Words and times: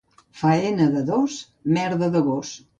Faena 0.39 0.87
de 0.95 1.03
dos, 1.11 1.33
merda 1.77 2.07
de 2.15 2.21
gos. 2.33 2.49